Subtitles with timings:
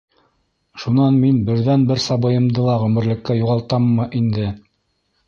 [0.83, 4.49] Шунан мин берҙән-бер сабыйымды ла ғүмерлеккә юғалтаммы инде?